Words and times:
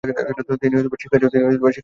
তিনি 0.61 0.75
শিক্ষা 1.01 1.17
জীবন 1.19 1.29
শুরু 1.33 1.61
করেন। 1.61 1.79